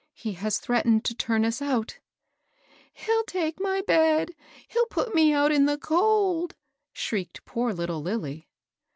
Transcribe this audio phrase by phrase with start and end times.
[0.15, 1.99] He has threatened to turn us out"
[2.93, 4.31] —"He'll take my bed—
[4.69, 6.55] he'll put me out in the cold!"
[6.91, 8.49] shrieked poor little Lilly.